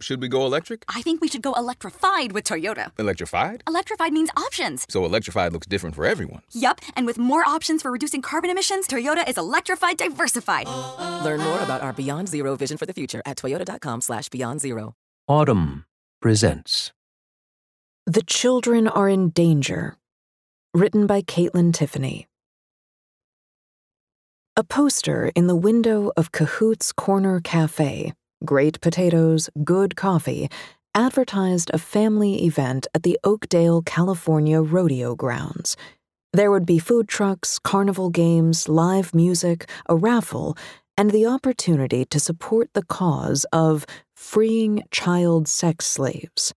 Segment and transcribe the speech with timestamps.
[0.00, 0.84] Should we go electric?
[0.88, 2.90] I think we should go electrified with Toyota.
[2.98, 3.62] Electrified?
[3.68, 4.86] Electrified means options.
[4.88, 6.40] So electrified looks different for everyone.
[6.52, 10.66] Yup, and with more options for reducing carbon emissions, Toyota is electrified diversified.
[11.22, 14.94] Learn more about our Beyond Zero vision for the future at toyota.com slash beyond zero.
[15.28, 15.84] Audm
[16.22, 16.92] presents
[18.06, 19.96] The Children Are in Danger.
[20.72, 22.26] Written by Kaitlyn Tiffany.
[24.56, 28.12] A poster in the window of Cahoot's Corner Cafe,
[28.44, 30.48] great potatoes, good coffee,
[30.94, 35.76] advertised a family event at the Oakdale, California rodeo grounds.
[36.32, 40.56] There would be food trucks, carnival games, live music, a raffle,
[40.96, 46.52] and the opportunity to support the cause of freeing child sex slaves.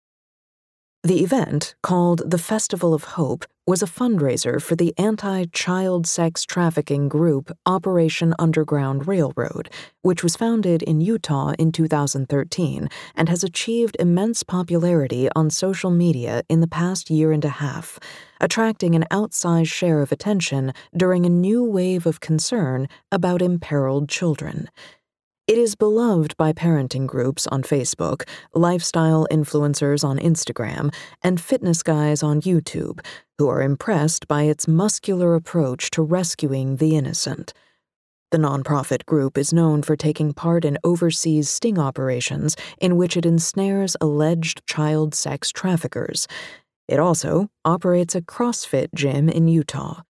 [1.06, 6.46] The event, called the Festival of Hope, was a fundraiser for the anti child sex
[6.46, 9.70] trafficking group Operation Underground Railroad,
[10.02, 16.44] which was founded in Utah in 2013 and has achieved immense popularity on social media
[16.48, 18.00] in the past year and a half,
[18.40, 24.70] attracting an outsized share of attention during a new wave of concern about imperiled children.
[25.46, 28.24] It is beloved by parenting groups on Facebook,
[28.56, 33.06] lifestyle influencers on Instagram, and fitness guys on YouTube,
[33.38, 37.52] who are impressed by its muscular approach to rescuing the innocent.
[38.32, 43.26] The nonprofit group is known for taking part in overseas sting operations in which it
[43.26, 46.26] ensnares alleged child sex traffickers.
[46.88, 50.04] It also operates a CrossFit gym in Utah.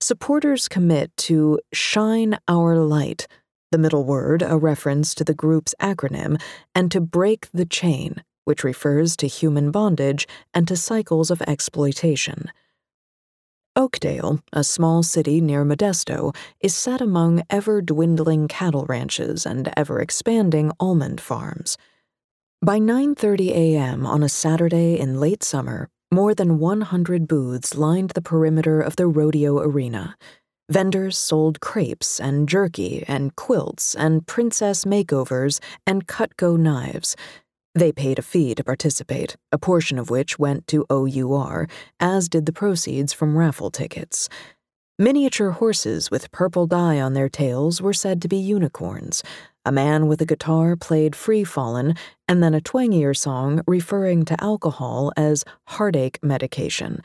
[0.00, 3.28] Supporters commit to Shine Our Light
[3.70, 6.40] the middle word a reference to the group's acronym,
[6.74, 12.50] and to break the chain, which refers to human bondage and to cycles of exploitation.
[13.76, 20.00] Oakdale, a small city near Modesto, is set among ever dwindling cattle ranches and ever
[20.00, 21.78] expanding almond farms.
[22.60, 24.04] By 9:30 a.m.
[24.04, 29.06] on a Saturday in late summer, more than 100 booths lined the perimeter of the
[29.06, 30.16] rodeo arena.
[30.70, 37.16] Vendors sold crepes and jerky and quilts and princess makeovers and Cutco knives.
[37.74, 41.68] They paid a fee to participate, a portion of which went to OUR,
[41.98, 44.28] as did the proceeds from raffle tickets.
[44.98, 49.22] Miniature horses with purple dye on their tails were said to be unicorns.
[49.64, 51.96] A man with a guitar played Free Fallin',
[52.26, 57.00] and then a twangier song referring to alcohol as heartache medication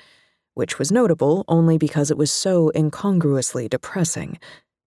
[0.54, 4.40] which was notable only because it was so incongruously depressing.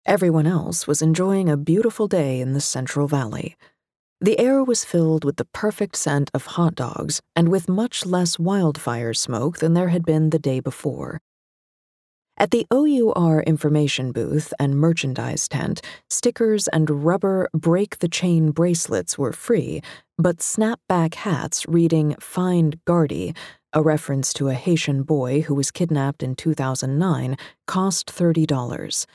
[0.05, 3.55] Everyone else was enjoying a beautiful day in the Central Valley.
[4.21, 8.39] The air was filled with the perfect scent of hot dogs and with much less
[8.39, 11.19] wildfire smoke than there had been the day before.
[12.39, 19.17] At the OUR information booth and merchandise tent, stickers and rubber break the chain bracelets
[19.17, 19.81] were free,
[20.19, 23.33] but snapback hats reading Find Gardy
[23.73, 29.05] a reference to a Haitian boy who was kidnapped in 2009, cost $30.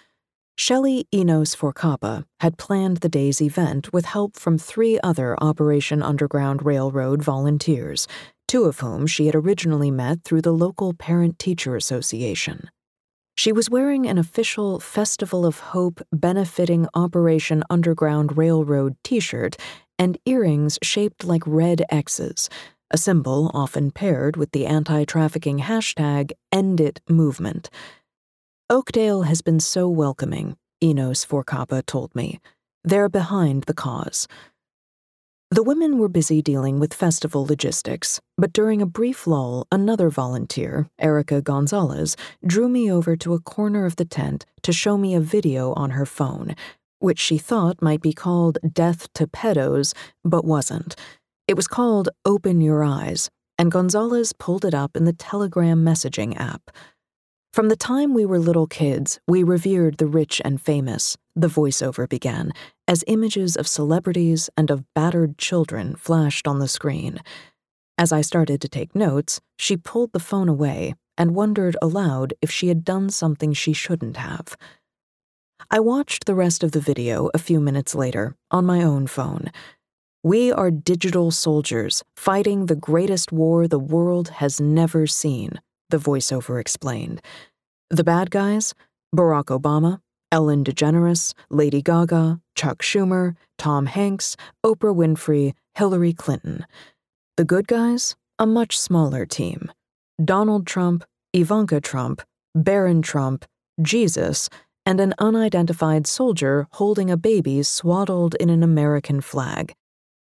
[0.56, 6.64] Shelley Enos Forcapa had planned the day's event with help from three other Operation Underground
[6.64, 8.06] Railroad volunteers,
[8.46, 12.68] two of whom she had originally met through the local Parent Teacher Association.
[13.34, 19.56] She was wearing an official Festival of Hope benefiting Operation Underground Railroad t shirt
[19.98, 22.50] and earrings shaped like red X's,
[22.92, 27.70] a symbol often paired with the anti trafficking hashtag #EndIt movement.
[28.68, 32.38] Oakdale has been so welcoming, Enos Forcapa told me.
[32.84, 34.28] They're behind the cause.
[35.50, 40.88] The women were busy dealing with festival logistics, but during a brief lull, another volunteer,
[40.98, 42.16] Erica Gonzalez,
[42.46, 45.90] drew me over to a corner of the tent to show me a video on
[45.90, 46.56] her phone,
[47.00, 49.92] which she thought might be called Death to Pedos,
[50.24, 50.96] but wasn't.
[51.48, 56.38] It was called Open Your Eyes, and Gonzalez pulled it up in the Telegram messaging
[56.38, 56.70] app.
[57.52, 62.08] From the time we were little kids, we revered the rich and famous, the voiceover
[62.08, 62.52] began,
[62.86, 67.18] as images of celebrities and of battered children flashed on the screen.
[67.98, 72.50] As I started to take notes, she pulled the phone away and wondered aloud if
[72.50, 74.56] she had done something she shouldn't have.
[75.70, 79.50] I watched the rest of the video a few minutes later on my own phone.
[80.24, 85.60] We are digital soldiers fighting the greatest war the world has never seen,
[85.90, 87.20] the voiceover explained.
[87.90, 88.72] The bad guys?
[89.12, 89.98] Barack Obama,
[90.30, 96.66] Ellen DeGeneres, Lady Gaga, Chuck Schumer, Tom Hanks, Oprah Winfrey, Hillary Clinton.
[97.36, 98.14] The good guys?
[98.38, 99.72] A much smaller team.
[100.24, 101.02] Donald Trump,
[101.32, 102.22] Ivanka Trump,
[102.54, 103.44] Barron Trump,
[103.82, 104.48] Jesus,
[104.86, 109.74] and an unidentified soldier holding a baby swaddled in an American flag.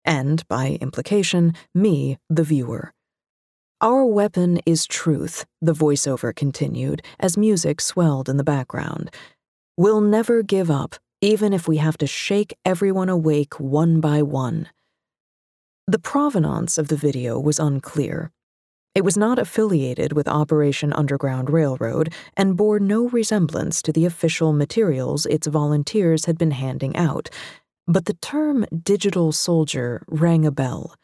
[0.04, 2.92] And, by implication, me, the viewer.
[3.80, 9.10] Our weapon is truth, the voiceover continued as music swelled in the background.
[9.76, 14.68] We'll never give up, even if we have to shake everyone awake one by one.
[15.86, 18.30] The provenance of the video was unclear.
[18.94, 24.52] It was not affiliated with Operation Underground Railroad and bore no resemblance to the official
[24.52, 27.30] materials its volunteers had been handing out,
[27.90, 30.94] but the term digital soldier rang a bell.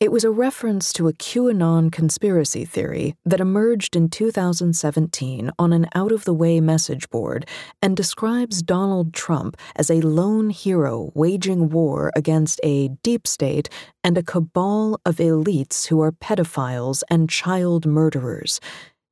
[0.00, 5.86] It was a reference to a QAnon conspiracy theory that emerged in 2017 on an
[5.94, 7.48] out of the way message board
[7.80, 13.68] and describes Donald Trump as a lone hero waging war against a deep state
[14.02, 18.60] and a cabal of elites who are pedophiles and child murderers.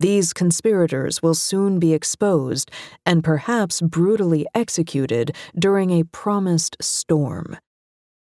[0.00, 2.70] These conspirators will soon be exposed
[3.06, 7.56] and perhaps brutally executed during a promised storm.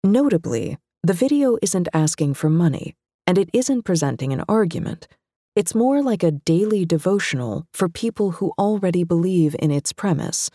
[0.04, 2.96] Notably, the video isn't asking for money,
[3.26, 5.08] and it isn't presenting an argument.
[5.56, 10.50] It's more like a daily devotional for people who already believe in its premise,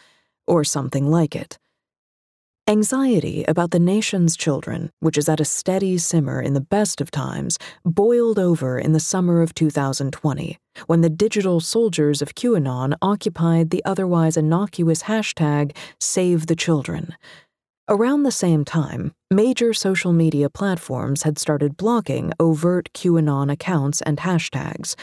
[0.47, 1.59] or something like it.
[2.69, 7.11] Anxiety about the nation's children, which is at a steady simmer in the best of
[7.11, 13.71] times, boiled over in the summer of 2020 when the digital soldiers of QAnon occupied
[13.71, 17.17] the otherwise innocuous hashtag Save the Children.
[17.89, 24.19] Around the same time, major social media platforms had started blocking overt QAnon accounts and
[24.19, 24.95] hashtags.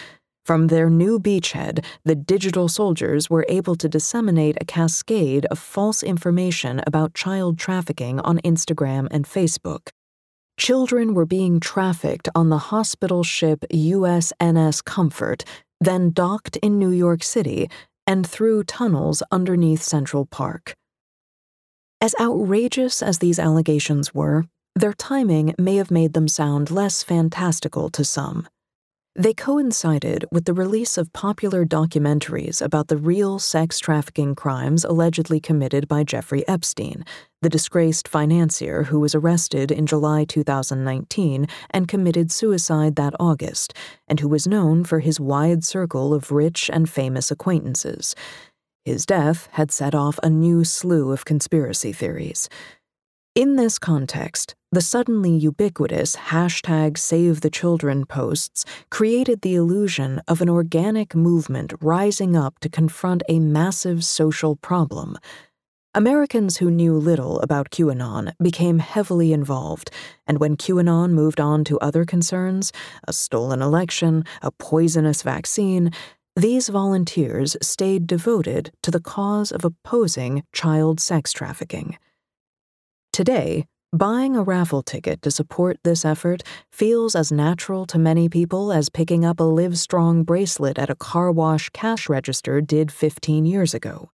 [0.46, 6.04] From their new beachhead, the digital soldiers were able to disseminate a cascade of false
[6.04, 9.90] information about child trafficking on Instagram and Facebook.
[10.60, 15.44] Children were being trafficked on the hospital ship USNS Comfort,
[15.82, 17.68] then docked in New York City
[18.06, 20.76] and through tunnels underneath Central Park.
[22.00, 24.46] As outrageous as these allegations were,
[24.76, 28.48] their timing may have made them sound less fantastical to some.
[29.18, 35.40] They coincided with the release of popular documentaries about the real sex trafficking crimes allegedly
[35.40, 37.06] committed by Jeffrey Epstein,
[37.42, 43.74] the disgraced financier who was arrested in July 2019 and committed suicide that August,
[44.06, 48.16] and who was known for his wide circle of rich and famous acquaintances.
[48.84, 52.50] His death had set off a new slew of conspiracy theories.
[53.36, 60.42] In this context, the suddenly ubiquitous hashtag Save the Children posts created the illusion of
[60.42, 65.18] an organic movement rising up to confront a massive social problem.
[65.94, 69.92] Americans who knew little about QAnon became heavily involved,
[70.26, 72.72] and when QAnon moved on to other concerns
[73.06, 75.92] a stolen election, a poisonous vaccine
[76.38, 81.98] these volunteers stayed devoted to the cause of opposing child sex trafficking.
[83.16, 88.74] Today, buying a raffle ticket to support this effort feels as natural to many people
[88.74, 93.74] as picking up a Livestrong bracelet at a car wash cash register did 15 years
[93.74, 94.10] ago.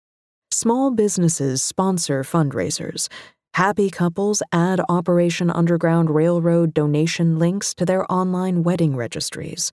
[0.51, 3.09] Small businesses sponsor fundraisers.
[3.53, 9.73] Happy couples add Operation Underground Railroad donation links to their online wedding registries.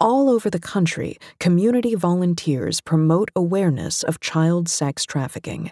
[0.00, 5.70] All over the country, community volunteers promote awareness of child sex trafficking.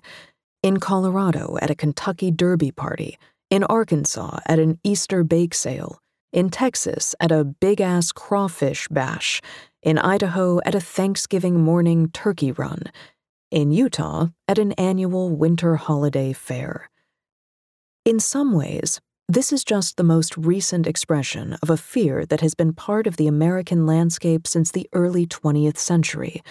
[0.63, 3.19] In Colorado, at a Kentucky Derby party,
[3.51, 6.01] in Arkansas, at an Easter bake sale,
[6.33, 9.41] in Texas, at a big ass crawfish bash,
[9.83, 12.83] in Idaho, at a Thanksgiving morning turkey run,
[13.51, 16.91] in Utah, at an annual winter holiday fair.
[18.05, 22.55] In some ways, this is just the most recent expression of a fear that has
[22.55, 26.43] been part of the American landscape since the early 20th century,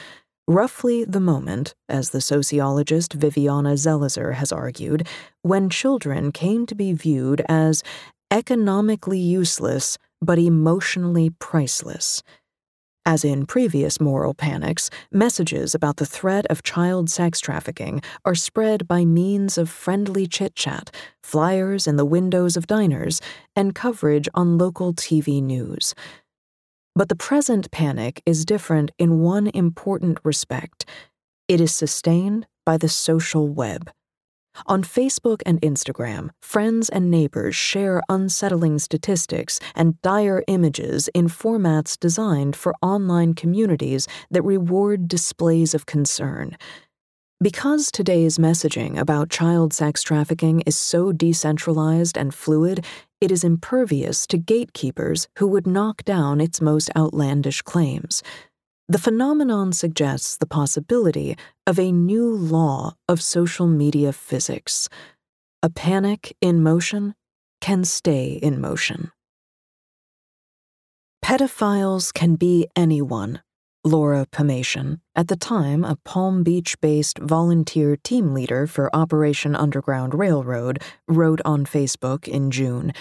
[0.47, 5.07] roughly the moment, as the sociologist Viviana Zelizer has argued,
[5.41, 7.83] when children came to be viewed as
[8.31, 12.23] economically useless but emotionally priceless.
[13.07, 18.87] As in previous moral panics, messages about the threat of child sex trafficking are spread
[18.87, 20.89] by means of friendly chit chat,
[21.21, 23.21] flyers in the windows of diners,
[23.55, 25.93] and coverage on local TV news.
[26.95, 30.85] But the present panic is different in one important respect
[31.47, 33.91] it is sustained by the social web.
[34.67, 41.99] On Facebook and Instagram, friends and neighbors share unsettling statistics and dire images in formats
[41.99, 46.57] designed for online communities that reward displays of concern.
[47.41, 52.85] Because today's messaging about child sex trafficking is so decentralized and fluid,
[53.21, 58.21] it is impervious to gatekeepers who would knock down its most outlandish claims.
[58.87, 64.89] The phenomenon suggests the possibility of a new law of social media physics.
[65.63, 67.15] A panic in motion
[67.61, 69.11] can stay in motion.
[71.23, 73.41] Pedophiles can be anyone,
[73.85, 80.15] Laura Pamation, at the time a Palm Beach based volunteer team leader for Operation Underground
[80.15, 82.93] Railroad, wrote on Facebook in June.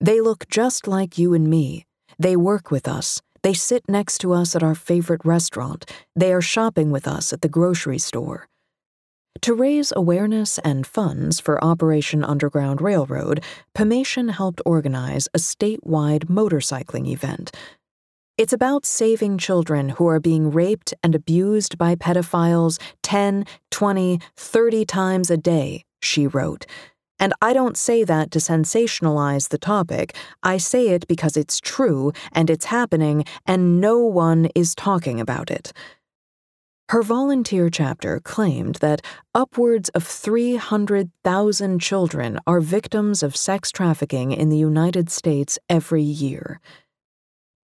[0.00, 1.84] They look just like you and me.
[2.16, 3.20] They work with us.
[3.42, 5.90] They sit next to us at our favorite restaurant.
[6.14, 8.46] They are shopping with us at the grocery store.
[9.42, 13.42] To raise awareness and funds for Operation Underground Railroad,
[13.76, 17.50] Pamation helped organize a statewide motorcycling event.
[18.40, 24.84] It's about saving children who are being raped and abused by pedophiles 10, 20, 30
[24.86, 26.64] times a day, she wrote.
[27.18, 30.16] And I don't say that to sensationalize the topic.
[30.42, 35.50] I say it because it's true and it's happening and no one is talking about
[35.50, 35.74] it.
[36.88, 39.02] Her volunteer chapter claimed that
[39.34, 46.58] upwards of 300,000 children are victims of sex trafficking in the United States every year.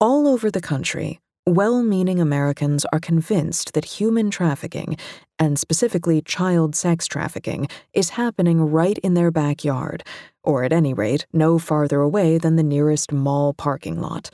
[0.04, 4.98] All over the country, well meaning Americans are convinced that human trafficking,
[5.38, 10.06] and specifically child sex trafficking, is happening right in their backyard,
[10.42, 14.28] or at any rate, no farther away than the nearest mall parking lot.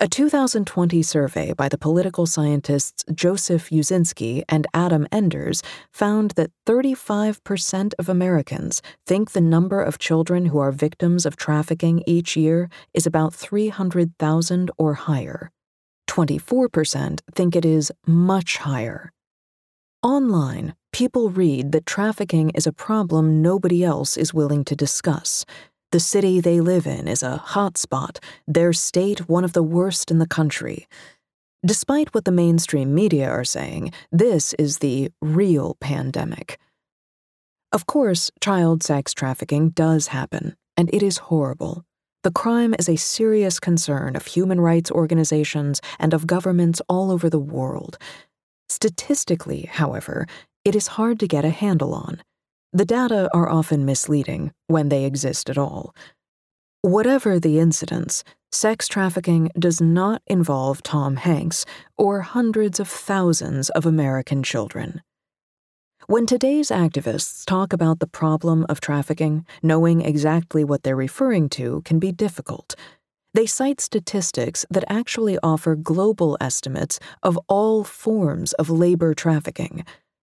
[0.00, 7.94] A 2020 survey by the political scientists Joseph Uscinski and Adam Enders found that 35%
[7.98, 13.08] of Americans think the number of children who are victims of trafficking each year is
[13.08, 15.50] about 300,000 or higher.
[16.08, 19.12] 24% think it is much higher.
[20.04, 25.44] Online, people read that trafficking is a problem nobody else is willing to discuss.
[25.90, 30.18] The city they live in is a hotspot, their state one of the worst in
[30.18, 30.86] the country.
[31.64, 36.58] Despite what the mainstream media are saying, this is the real pandemic.
[37.72, 41.86] Of course, child sex trafficking does happen, and it is horrible.
[42.22, 47.30] The crime is a serious concern of human rights organizations and of governments all over
[47.30, 47.96] the world.
[48.68, 50.26] Statistically, however,
[50.66, 52.20] it is hard to get a handle on.
[52.72, 55.94] The data are often misleading when they exist at all.
[56.82, 61.64] Whatever the incidents, sex trafficking does not involve Tom Hanks
[61.96, 65.00] or hundreds of thousands of American children.
[66.08, 71.80] When today's activists talk about the problem of trafficking, knowing exactly what they're referring to
[71.86, 72.74] can be difficult.
[73.32, 79.84] They cite statistics that actually offer global estimates of all forms of labor trafficking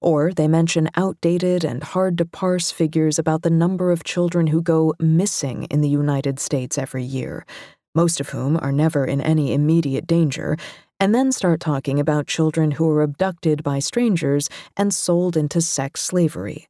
[0.01, 4.61] or they mention outdated and hard to parse figures about the number of children who
[4.61, 7.45] go missing in the United States every year,
[7.93, 10.57] most of whom are never in any immediate danger,
[10.99, 16.01] and then start talking about children who are abducted by strangers and sold into sex
[16.01, 16.67] slavery.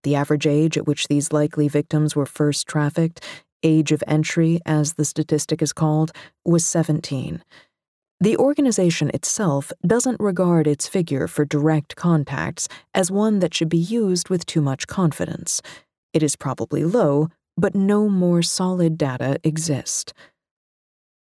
[0.03, 3.23] The average age at which these likely victims were first trafficked,
[3.63, 6.11] age of entry, as the statistic is called,
[6.45, 7.43] was 17.
[8.19, 13.77] The organization itself doesn't regard its figure for direct contacts as one that should be
[13.77, 15.61] used with too much confidence.
[16.13, 20.13] It is probably low, but no more solid data exist.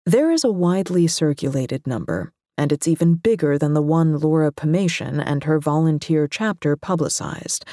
[0.06, 5.24] There is a widely circulated number, and it's even bigger than the one Laura Pamation
[5.26, 7.64] and her volunteer chapter publicized.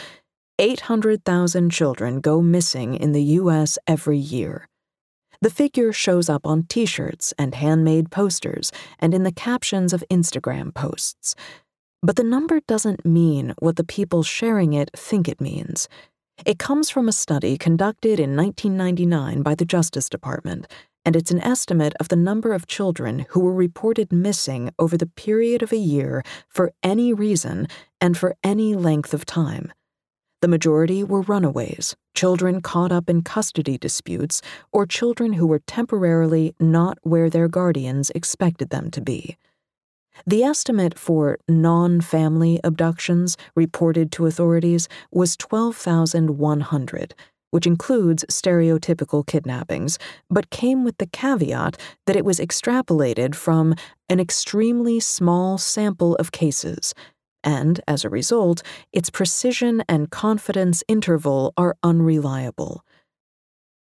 [0.60, 3.78] 800,000 children go missing in the U.S.
[3.86, 4.68] every year.
[5.40, 10.02] The figure shows up on t shirts and handmade posters and in the captions of
[10.10, 11.36] Instagram posts.
[12.02, 15.88] But the number doesn't mean what the people sharing it think it means.
[16.44, 20.66] It comes from a study conducted in 1999 by the Justice Department,
[21.04, 25.06] and it's an estimate of the number of children who were reported missing over the
[25.06, 27.68] period of a year for any reason
[28.00, 29.72] and for any length of time.
[30.40, 34.40] The majority were runaways, children caught up in custody disputes,
[34.70, 39.36] or children who were temporarily not where their guardians expected them to be.
[40.26, 47.14] The estimate for non family abductions reported to authorities was 12,100,
[47.50, 49.98] which includes stereotypical kidnappings,
[50.30, 53.74] but came with the caveat that it was extrapolated from
[54.08, 56.94] an extremely small sample of cases,
[57.42, 62.84] and as a result, its precision and confidence interval are unreliable.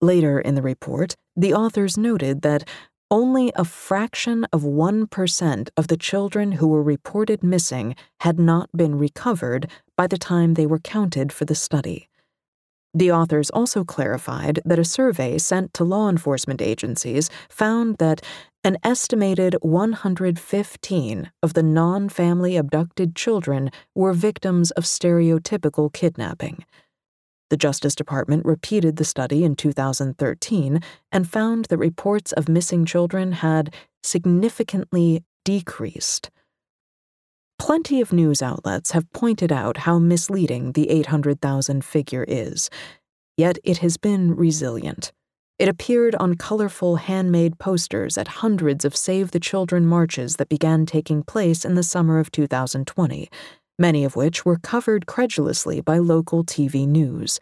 [0.01, 2.69] Later in the report, the authors noted that
[3.11, 8.99] only a fraction of 1% of the children who were reported missing had not been
[8.99, 12.09] recovered by the time they were counted for the study.
[12.93, 18.23] The authors also clarified that a survey sent to law enforcement agencies found that
[18.67, 26.65] an estimated 115 of the non family abducted children were victims of stereotypical kidnapping.
[27.49, 30.81] The Justice Department repeated the study in 2013
[31.13, 36.33] and found that reports of missing children had significantly decreased.
[37.61, 42.69] Plenty of news outlets have pointed out how misleading the 800,000 figure is,
[43.37, 45.13] yet it has been resilient.
[45.59, 50.85] It appeared on colorful handmade posters at hundreds of Save the Children marches that began
[50.85, 53.31] taking place in the summer of 2020,
[53.79, 57.41] many of which were covered credulously by local TV news.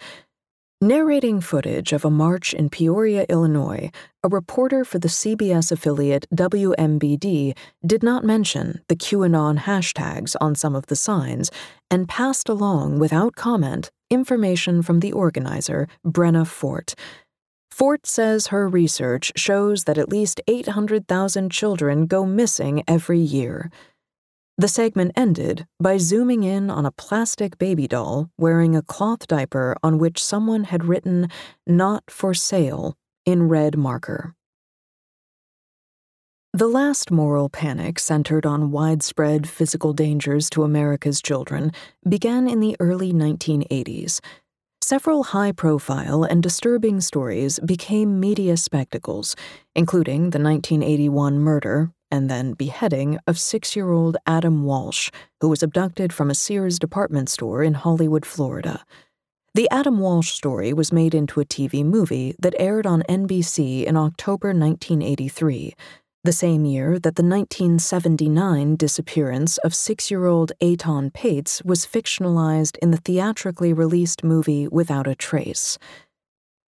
[0.80, 3.90] Narrating footage of a march in Peoria, Illinois,
[4.22, 10.76] a reporter for the CBS affiliate WMBD did not mention the QAnon hashtags on some
[10.76, 11.50] of the signs
[11.90, 16.94] and passed along without comment information from the organizer, Brenna Fort.
[17.74, 23.68] Fort says her research shows that at least 800,000 children go missing every year.
[24.56, 29.74] The segment ended by zooming in on a plastic baby doll wearing a cloth diaper
[29.82, 31.28] on which someone had written,
[31.66, 34.36] Not for sale, in red marker.
[36.52, 41.72] The last moral panic centered on widespread physical dangers to America's children
[42.08, 44.20] began in the early 1980s.
[44.86, 49.34] Several high profile and disturbing stories became media spectacles,
[49.74, 55.10] including the 1981 murder and then beheading of six year old Adam Walsh,
[55.40, 58.84] who was abducted from a Sears department store in Hollywood, Florida.
[59.54, 63.96] The Adam Walsh story was made into a TV movie that aired on NBC in
[63.96, 65.72] October 1983,
[66.24, 72.78] the same year that the 1979 disappearance of six year old Etan Patz was fictionalized
[72.78, 75.78] in the theatrically released movie Without a Trace.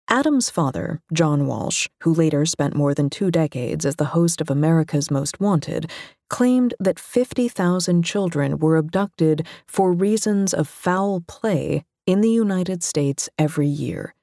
[0.09, 4.49] Adam's father, John Walsh, who later spent more than two decades as the host of
[4.49, 5.89] America's Most Wanted,
[6.29, 13.29] claimed that 50,000 children were abducted for reasons of foul play in the United States
[13.37, 14.15] every year.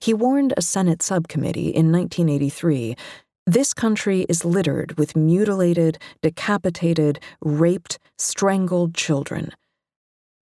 [0.00, 2.96] He warned a Senate subcommittee in 1983
[3.46, 9.52] this country is littered with mutilated, decapitated, raped, strangled children.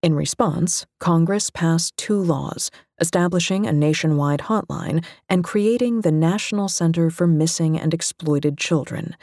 [0.03, 7.11] In response, Congress passed two laws establishing a nationwide hotline and creating the National Center
[7.11, 9.17] for Missing and Exploited Children.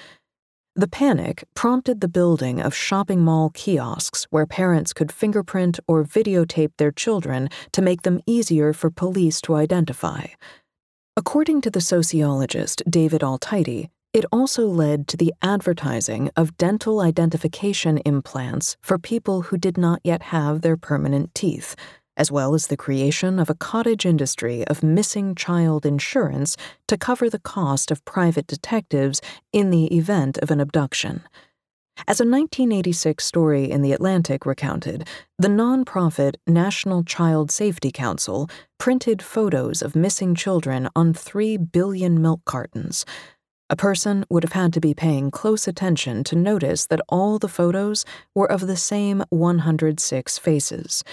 [0.76, 6.72] The panic prompted the building of shopping mall kiosks where parents could fingerprint or videotape
[6.78, 10.28] their children to make them easier for police to identify.
[11.20, 17.98] According to the sociologist David Altheide, it also led to the advertising of dental identification
[18.06, 21.76] implants for people who did not yet have their permanent teeth,
[22.16, 26.56] as well as the creation of a cottage industry of missing child insurance
[26.88, 29.20] to cover the cost of private detectives
[29.52, 31.24] in the event of an abduction.
[32.08, 35.08] As a 1986 story in The Atlantic recounted,
[35.38, 42.42] the nonprofit National Child Safety Council printed photos of missing children on 3 billion milk
[42.46, 43.06] cartons.
[43.70, 47.50] A person would have had to be paying close attention to notice that all the
[47.50, 51.04] photos were of the same 106 faces.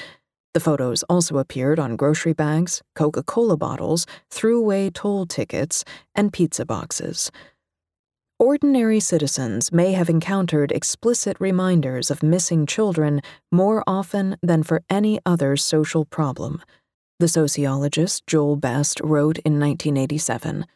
[0.54, 6.64] The photos also appeared on grocery bags, Coca Cola bottles, throughway toll tickets, and pizza
[6.64, 7.30] boxes.
[8.38, 15.18] Ordinary citizens may have encountered explicit reminders of missing children more often than for any
[15.24, 16.62] other social problem.
[17.18, 20.66] The sociologist Joel Best wrote in 1987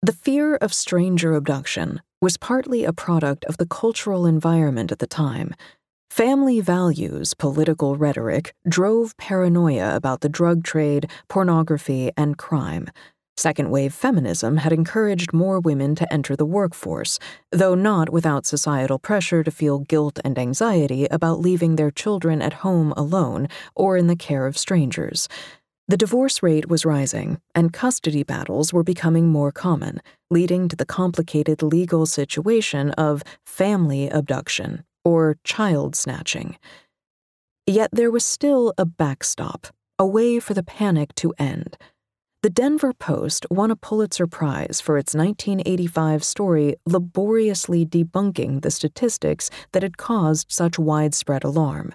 [0.00, 5.08] the fear of stranger abduction was partly a product of the cultural environment at the
[5.08, 5.56] time.
[6.08, 12.88] Family values political rhetoric drove paranoia about the drug trade, pornography, and crime.
[13.38, 17.20] Second wave feminism had encouraged more women to enter the workforce,
[17.52, 22.64] though not without societal pressure to feel guilt and anxiety about leaving their children at
[22.64, 23.46] home alone
[23.76, 25.28] or in the care of strangers.
[25.86, 30.00] The divorce rate was rising, and custody battles were becoming more common,
[30.32, 36.58] leading to the complicated legal situation of family abduction, or child snatching.
[37.68, 41.76] Yet there was still a backstop, a way for the panic to end
[42.40, 49.50] The Denver Post won a Pulitzer Prize for its 1985 story laboriously debunking the statistics
[49.72, 51.92] that had caused such widespread alarm.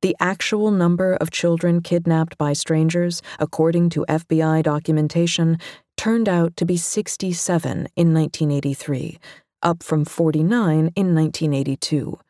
[0.00, 5.58] The actual number of children kidnapped by strangers, according to FBI documentation,
[5.96, 9.18] turned out to be 67 in 1983,
[9.64, 12.20] up from 49 in 1982.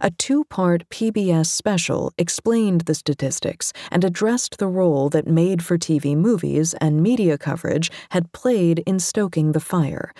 [0.00, 5.76] A two part PBS special explained the statistics and addressed the role that made for
[5.76, 10.12] TV movies and media coverage had played in stoking the fire.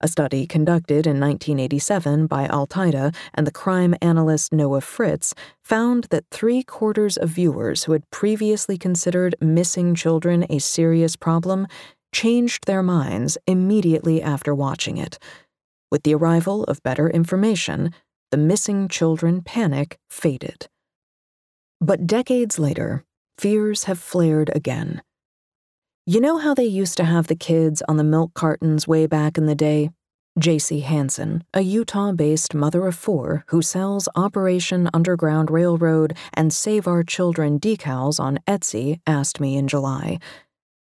[0.00, 6.30] A study conducted in 1987 by Altheide and the crime analyst Noah Fritz found that
[6.30, 11.66] three quarters of viewers who had previously considered missing children a serious problem
[12.12, 15.18] changed their minds immediately after watching it.
[15.90, 17.92] With the arrival of better information,
[18.30, 20.68] the missing children panic faded.
[21.80, 23.04] But decades later,
[23.38, 25.02] fears have flared again.
[26.04, 29.38] You know how they used to have the kids on the milk cartons way back
[29.38, 29.90] in the day?
[30.38, 30.80] J.C.
[30.80, 37.02] Hansen, a Utah based mother of four who sells Operation Underground Railroad and Save Our
[37.02, 40.18] Children decals on Etsy, asked me in July.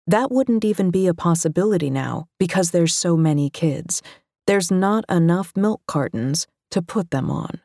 [0.05, 4.01] That wouldn't even be a possibility now because there's so many kids.
[4.45, 7.61] There's not enough milk cartons to put them on.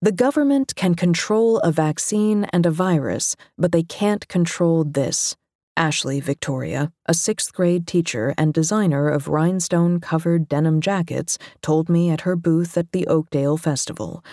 [0.00, 5.36] The government can control a vaccine and a virus, but they can't control this.
[5.76, 12.10] Ashley Victoria, a sixth grade teacher and designer of rhinestone covered denim jackets, told me
[12.10, 14.24] at her booth at the Oakdale Festival.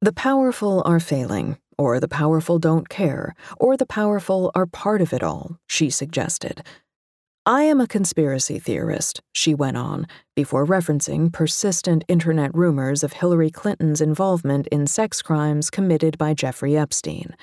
[0.00, 5.12] The powerful are failing, or the powerful don't care, or the powerful are part of
[5.12, 6.64] it all, she suggested.
[7.44, 13.50] I am a conspiracy theorist, she went on, before referencing persistent internet rumors of Hillary
[13.50, 17.34] Clinton's involvement in sex crimes committed by Jeffrey Epstein.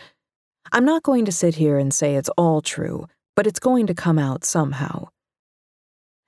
[0.72, 3.94] I'm not going to sit here and say it's all true, but it's going to
[3.94, 5.10] come out somehow.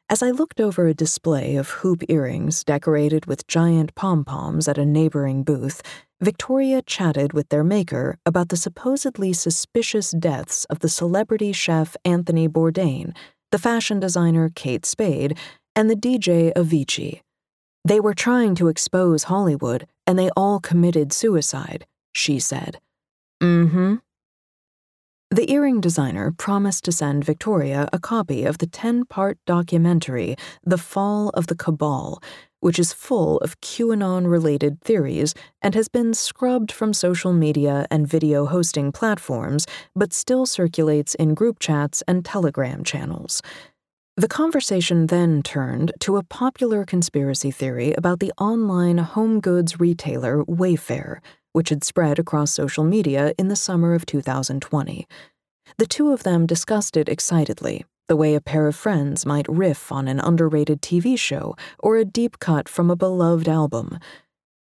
[0.10, 4.78] As I looked over a display of hoop earrings decorated with giant pom poms at
[4.78, 5.82] a neighboring booth,
[6.20, 12.50] Victoria chatted with their maker about the supposedly suspicious deaths of the celebrity chef Anthony
[12.50, 13.14] Bourdain
[13.52, 15.38] the fashion designer Kate Spade,
[15.76, 17.22] and the DJ Avicii.
[17.84, 22.80] They were trying to expose Hollywood, and they all committed suicide, she said.
[23.42, 23.96] Mm hmm.
[25.34, 30.36] The earring designer promised to send Victoria a copy of the 10 part documentary,
[30.66, 32.22] The Fall of the Cabal,
[32.62, 38.08] which is full of QAnon related theories and has been scrubbed from social media and
[38.08, 43.42] video hosting platforms, but still circulates in group chats and Telegram channels.
[44.18, 50.44] The conversation then turned to a popular conspiracy theory about the online home goods retailer
[50.46, 51.20] Wayfair,
[51.54, 55.08] which had spread across social media in the summer of 2020.
[55.78, 59.90] The two of them discussed it excitedly, the way a pair of friends might riff
[59.90, 63.98] on an underrated TV show or a deep cut from a beloved album.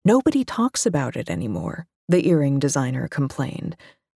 [0.05, 3.77] Nobody talks about it anymore, the earring designer complained.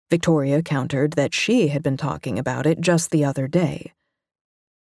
[0.09, 3.93] Victoria countered that she had been talking about it just the other day.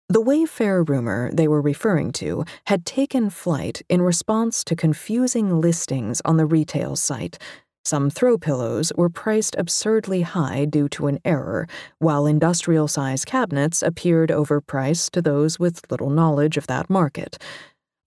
[0.10, 6.22] The Wayfair rumor they were referring to had taken flight in response to confusing listings
[6.26, 7.40] on the retail site
[7.86, 11.68] some throw pillows were priced absurdly high due to an error,
[12.00, 17.38] while industrial size cabinets appeared overpriced to those with little knowledge of that market.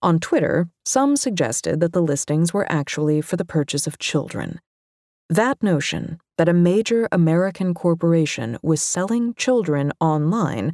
[0.03, 4.61] On Twitter, some suggested that the listings were actually for the purchase of children.
[5.29, 10.73] That notion that a major American corporation was selling children online,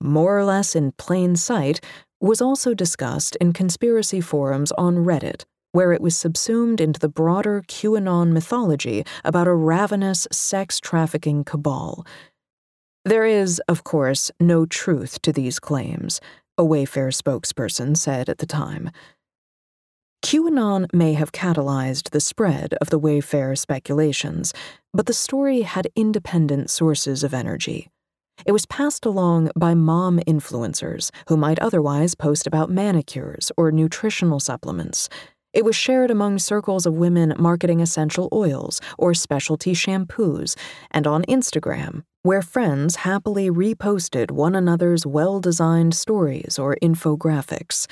[0.00, 1.80] more or less in plain sight,
[2.20, 5.44] was also discussed in conspiracy forums on Reddit
[5.76, 12.06] where it was subsumed into the broader QAnon mythology about a ravenous sex trafficking cabal.
[13.04, 16.18] There is, of course, no truth to these claims,
[16.56, 18.90] a Wayfair spokesperson said at the time.
[20.24, 24.54] QAnon may have catalyzed the spread of the Wayfair speculations,
[24.94, 27.90] but the story had independent sources of energy.
[28.46, 34.40] It was passed along by mom influencers who might otherwise post about manicures or nutritional
[34.40, 35.10] supplements,
[35.56, 40.54] it was shared among circles of women marketing essential oils or specialty shampoos,
[40.90, 47.86] and on Instagram, where friends happily reposted one another's well designed stories or infographics.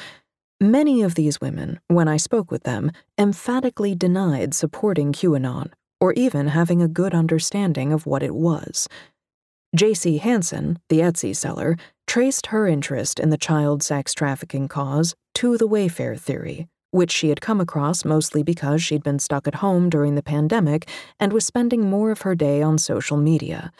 [0.60, 5.72] Many of these women, when I spoke with them, emphatically denied supporting QAnon
[6.02, 8.88] or even having a good understanding of what it was.
[9.74, 10.18] J.C.
[10.18, 15.66] Hansen, the Etsy seller, traced her interest in the child sex trafficking cause to the
[15.66, 20.14] Wayfair theory which she had come across mostly because she'd been stuck at home during
[20.14, 23.72] the pandemic and was spending more of her day on social media.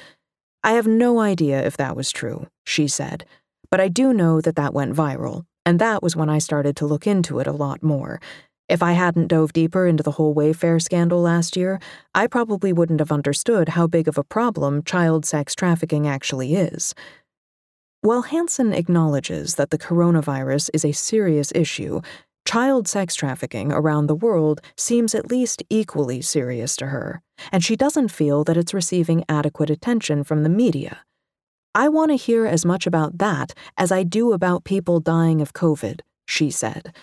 [0.64, 3.24] I have no idea if that was true, she said,
[3.70, 6.87] but I do know that that went viral, and that was when I started to
[6.87, 8.20] look into it a lot more.
[8.68, 11.79] If I hadn't dove deeper into the whole Wayfair scandal last year,
[12.14, 16.94] I probably wouldn't have understood how big of a problem child sex trafficking actually is.
[18.05, 22.03] While Hansen acknowledges that the coronavirus is a serious issue,
[22.44, 27.76] child sex trafficking around the world seems at least equally serious to her, and she
[27.76, 31.04] doesn't feel that it's receiving adequate attention from the media.
[31.74, 35.52] I want to hear as much about that as I do about people dying of
[35.52, 36.94] COVID, she said.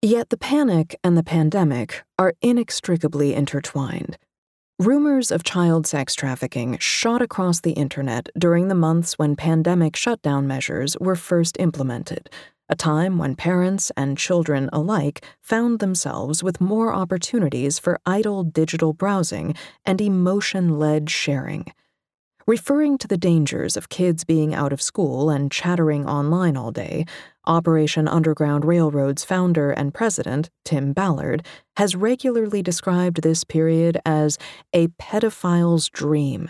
[0.00, 4.18] Yet the panic and the pandemic are inextricably intertwined.
[4.78, 10.46] Rumors of child sex trafficking shot across the internet during the months when pandemic shutdown
[10.46, 12.30] measures were first implemented,
[12.72, 18.94] a time when parents and children alike found themselves with more opportunities for idle digital
[18.94, 19.54] browsing
[19.84, 21.66] and emotion led sharing.
[22.46, 27.04] Referring to the dangers of kids being out of school and chattering online all day,
[27.46, 31.44] Operation Underground Railroad's founder and president, Tim Ballard,
[31.76, 34.38] has regularly described this period as
[34.72, 36.48] a pedophile's dream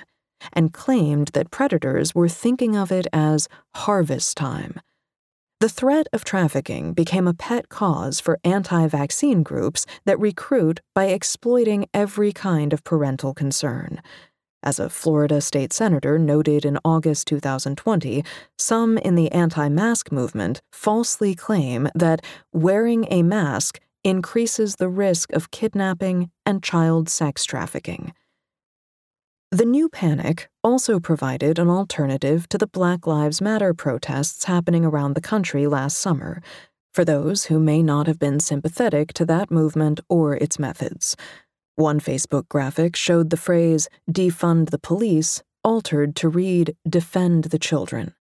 [0.52, 4.80] and claimed that predators were thinking of it as harvest time.
[5.62, 11.04] The threat of trafficking became a pet cause for anti vaccine groups that recruit by
[11.04, 14.02] exploiting every kind of parental concern.
[14.64, 18.24] As a Florida state senator noted in August 2020,
[18.58, 25.32] some in the anti mask movement falsely claim that wearing a mask increases the risk
[25.32, 28.12] of kidnapping and child sex trafficking.
[29.52, 35.12] The new panic also provided an alternative to the Black Lives Matter protests happening around
[35.12, 36.40] the country last summer,
[36.94, 41.18] for those who may not have been sympathetic to that movement or its methods.
[41.76, 48.14] One Facebook graphic showed the phrase, defund the police, altered to read, defend the children.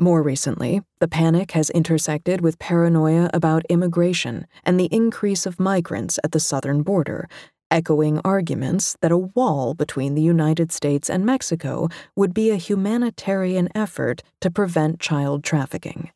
[0.00, 6.18] More recently, the panic has intersected with paranoia about immigration and the increase of migrants
[6.24, 7.28] at the southern border,
[7.70, 13.68] echoing arguments that a wall between the United States and Mexico would be a humanitarian
[13.74, 16.10] effort to prevent child trafficking.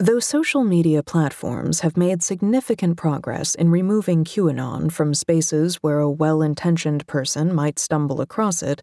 [0.00, 6.10] Though social media platforms have made significant progress in removing QAnon from spaces where a
[6.10, 8.82] well intentioned person might stumble across it,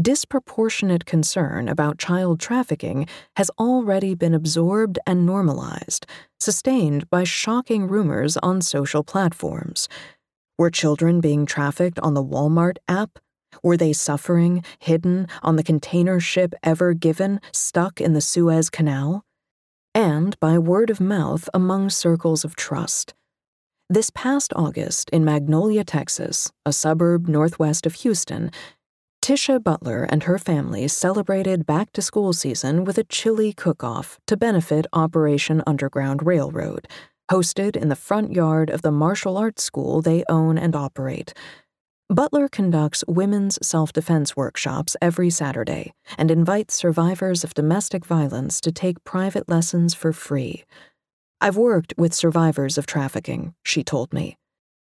[0.00, 3.06] disproportionate concern about child trafficking
[3.36, 6.06] has already been absorbed and normalized,
[6.38, 9.88] sustained by shocking rumors on social platforms.
[10.60, 13.18] Were children being trafficked on the Walmart app?
[13.62, 19.24] Were they suffering, hidden on the container ship Ever Given, stuck in the Suez Canal?
[19.94, 23.14] and by word of mouth among circles of trust.
[23.88, 28.50] This past August in Magnolia, Texas, a suburb northwest of Houston,
[29.22, 34.18] Tisha Butler and her family celebrated back to school season with a chili cook off
[34.26, 36.86] to benefit Operation Underground Railroad,
[37.30, 41.32] hosted in the front yard of the martial arts school they own and operate.
[42.08, 48.72] Butler conducts women's self defense workshops every Saturday and invites survivors of domestic violence to
[48.72, 50.64] take private lessons for free.
[51.40, 54.36] I've worked with survivors of trafficking, she told me.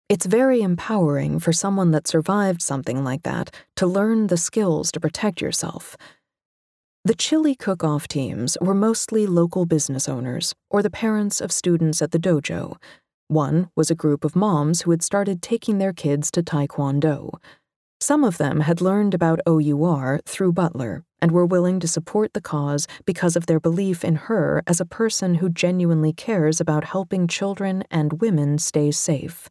[0.08, 5.00] It's very empowering for someone that survived something like that to learn the skills to
[5.00, 5.96] protect yourself.
[7.06, 12.02] The chili cook off teams were mostly local business owners or the parents of students
[12.02, 12.78] at the dojo
[13.28, 17.30] one was a group of moms who had started taking their kids to Taekwondo.
[18.00, 22.40] Some of them had learned about OUR through Butler and were willing to support the
[22.40, 27.28] cause because of their belief in her as a person who genuinely cares about helping
[27.28, 29.48] children and women stay safe.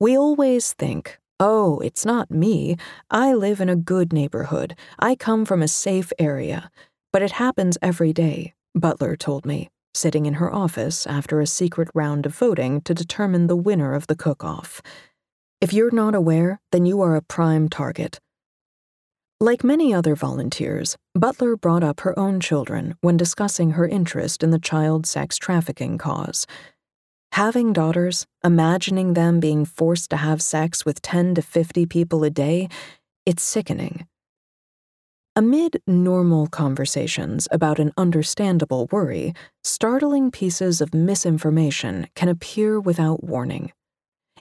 [0.00, 2.76] We always think, oh, it's not me.
[3.10, 4.76] I live in a good neighborhood.
[4.98, 6.70] I come from a safe area.
[7.12, 11.88] But it happens every day, Butler told me sitting in her office after a secret
[11.94, 14.82] round of voting to determine the winner of the cook off.
[15.60, 18.20] If you're not aware, then you are a prime target.
[19.40, 24.50] Like many other volunteers, Butler brought up her own children when discussing her interest in
[24.50, 26.46] the child sex trafficking cause.
[27.36, 32.30] Having daughters, imagining them being forced to have sex with 10 to 50 people a
[32.30, 32.70] day,
[33.26, 34.06] it's sickening.
[35.36, 43.70] Amid normal conversations about an understandable worry, startling pieces of misinformation can appear without warning.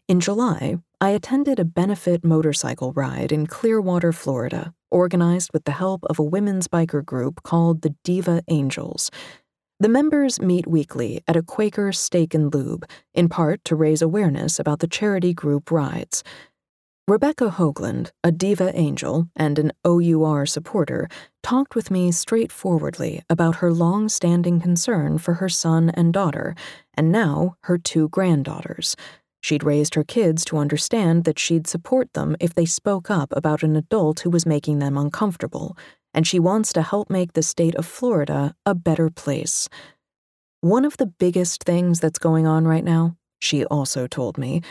[0.07, 6.05] In July, I attended a benefit motorcycle ride in Clearwater, Florida, organized with the help
[6.05, 9.11] of a women's biker group called the Diva Angels.
[9.77, 14.57] The members meet weekly at a Quaker steak and lube, in part to raise awareness
[14.57, 16.23] about the charity group rides.
[17.09, 21.09] Rebecca Hoagland, a diva angel and an OUR supporter,
[21.43, 26.55] talked with me straightforwardly about her long standing concern for her son and daughter,
[26.93, 28.95] and now her two granddaughters.
[29.41, 33.61] She'd raised her kids to understand that she'd support them if they spoke up about
[33.61, 35.77] an adult who was making them uncomfortable,
[36.15, 39.69] and she wants to help make the state of Florida a better place.
[40.61, 44.63] One of the biggest things that's going on right now, she also told me,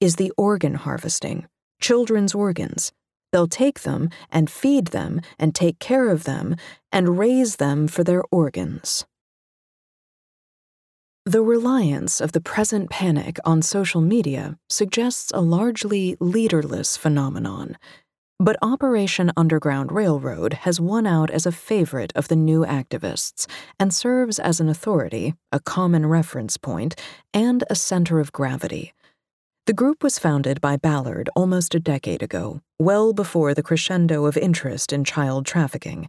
[0.00, 1.46] is the organ harvesting
[1.80, 2.90] children's organs.
[3.32, 6.56] They'll take them and feed them and take care of them
[6.90, 9.04] and raise them for their organs.
[11.26, 17.76] The reliance of the present panic on social media suggests a largely leaderless phenomenon.
[18.38, 23.46] But Operation Underground Railroad has won out as a favorite of the new activists
[23.80, 27.00] and serves as an authority, a common reference point,
[27.32, 28.92] and a center of gravity.
[29.64, 34.36] The group was founded by Ballard almost a decade ago, well before the crescendo of
[34.36, 36.06] interest in child trafficking.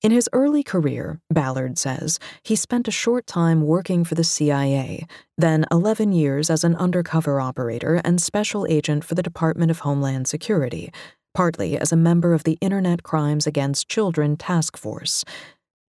[0.00, 5.06] In his early career, Ballard says, he spent a short time working for the CIA,
[5.36, 10.28] then 11 years as an undercover operator and special agent for the Department of Homeland
[10.28, 10.92] Security,
[11.34, 15.24] partly as a member of the Internet Crimes Against Children Task Force.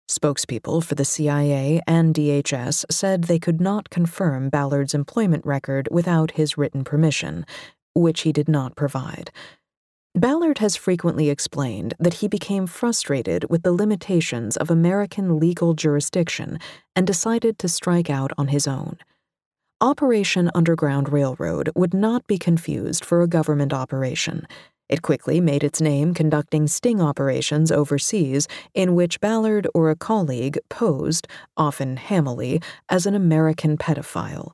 [0.09, 6.33] Spokespeople for the CIA and DHS said they could not confirm Ballard's employment record without
[6.33, 7.47] his written permission,
[7.95, 9.31] which he did not provide.
[10.15, 16.59] Ballard has frequently explained that he became frustrated with the limitations of American legal jurisdiction
[16.95, 18.99] and decided to strike out on his own.
[19.81, 24.47] Operation Underground Railroad would not be confused for a government operation.
[24.89, 30.59] It quickly made its name conducting sting operations overseas in which Ballard or a colleague
[30.69, 34.53] posed, often hamily, as an American pedophile.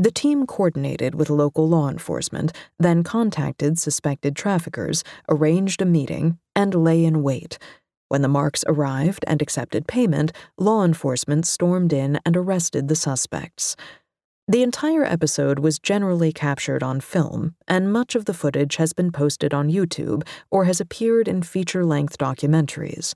[0.00, 6.72] The team coordinated with local law enforcement, then contacted suspected traffickers, arranged a meeting, and
[6.72, 7.58] lay in wait.
[8.08, 13.76] When the marks arrived and accepted payment, law enforcement stormed in and arrested the suspects.
[14.50, 19.12] The entire episode was generally captured on film, and much of the footage has been
[19.12, 23.12] posted on YouTube or has appeared in feature length documentaries.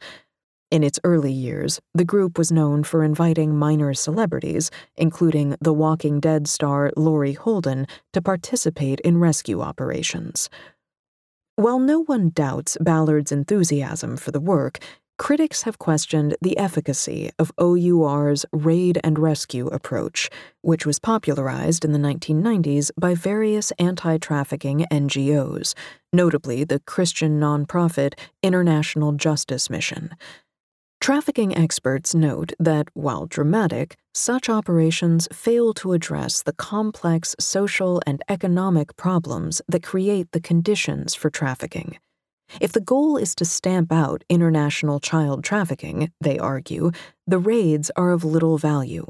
[0.70, 6.20] In its early years, the group was known for inviting minor celebrities, including The Walking
[6.20, 10.50] Dead star Laurie Holden, to participate in rescue operations.
[11.56, 14.80] While no one doubts Ballard's enthusiasm for the work,
[15.18, 20.28] critics have questioned the efficacy of OUR's raid and rescue approach,
[20.60, 25.74] which was popularized in the 1990s by various anti trafficking NGOs,
[26.12, 30.14] notably the Christian nonprofit International Justice Mission.
[31.00, 38.22] Trafficking experts note that, while dramatic, such operations fail to address the complex social and
[38.28, 41.98] economic problems that create the conditions for trafficking.
[42.60, 46.90] If the goal is to stamp out international child trafficking, they argue,
[47.26, 49.06] the raids are of little value.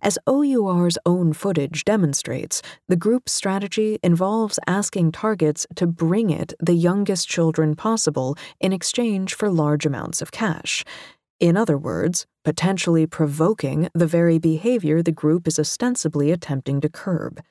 [0.00, 6.74] As OUR's own footage demonstrates, the group's strategy involves asking targets to bring it the
[6.74, 10.84] youngest children possible in exchange for large amounts of cash.
[11.40, 17.42] In other words, potentially provoking the very behavior the group is ostensibly attempting to curb.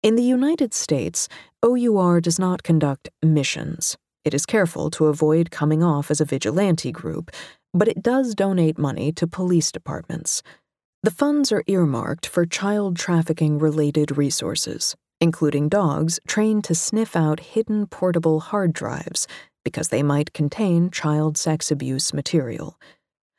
[0.00, 1.28] In the United States,
[1.60, 3.96] OUR does not conduct missions.
[4.24, 7.32] It is careful to avoid coming off as a vigilante group,
[7.74, 10.40] but it does donate money to police departments.
[11.02, 17.40] The funds are earmarked for child trafficking related resources, including dogs trained to sniff out
[17.40, 19.26] hidden portable hard drives
[19.64, 22.78] because they might contain child sex abuse material.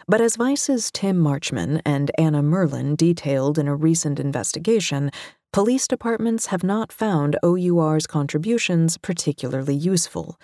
[0.09, 5.11] But as Vice's Tim Marchman and Anna Merlan detailed in a recent investigation,
[5.51, 10.39] police departments have not found OUR's contributions particularly useful.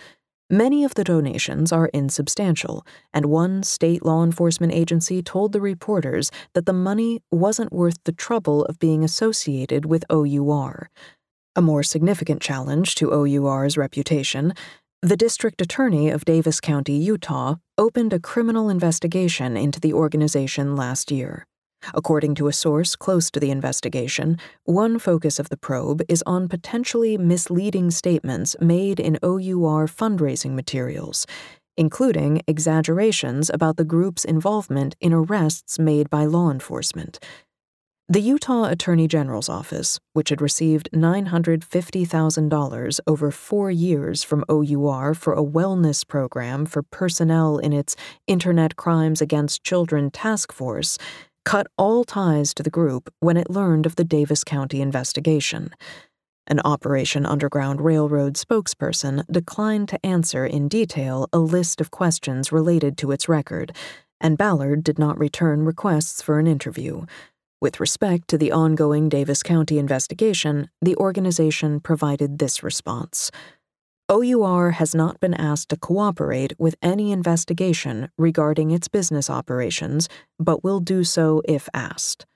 [0.49, 6.31] Many of the donations are insubstantial, and one state law enforcement agency told the reporters
[6.53, 10.89] that the money wasn't worth the trouble of being associated with OUR.
[11.55, 14.53] A more significant challenge to OUR's reputation
[15.05, 21.11] the district attorney of Davis County, Utah, opened a criminal investigation into the organization last
[21.11, 21.45] year.
[21.93, 26.47] According to a source close to the investigation, one focus of the probe is on
[26.47, 31.27] potentially misleading statements made in OUR fundraising materials,
[31.77, 37.19] including exaggerations about the group's involvement in arrests made by law enforcement.
[38.07, 45.33] The Utah Attorney General's office, which had received $950,000 over four years from OUR for
[45.33, 47.95] a wellness program for personnel in its
[48.27, 50.99] Internet Crimes Against Children task force,
[51.45, 55.73] cut all ties to the group when it learned of the Davis County investigation.
[56.47, 62.97] An Operation Underground Railroad spokesperson declined to answer in detail a list of questions related
[62.97, 63.75] to its record,
[64.19, 67.05] and Ballard did not return requests for an interview.
[67.61, 73.31] With respect to the ongoing Davis County investigation, the organization provided this response.
[74.07, 80.63] OUR has not been asked to cooperate with any investigation regarding its business operations, but
[80.63, 82.27] will do so if asked.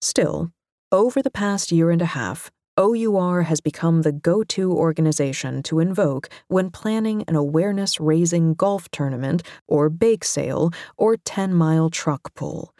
[0.00, 0.50] Still,
[0.90, 5.78] over the past year and a half, OUR has become the go to organization to
[5.78, 12.34] invoke when planning an awareness raising golf tournament or bake sale or 10 mile truck
[12.34, 12.74] pull.